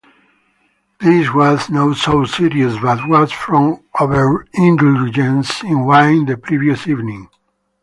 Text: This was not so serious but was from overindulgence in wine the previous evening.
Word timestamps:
This 0.99 1.31
was 1.31 1.69
not 1.69 1.95
so 1.95 2.25
serious 2.25 2.75
but 2.81 3.07
was 3.07 3.31
from 3.31 3.83
overindulgence 3.99 5.61
in 5.61 5.85
wine 5.85 6.25
the 6.25 6.37
previous 6.37 6.87
evening. 6.87 7.29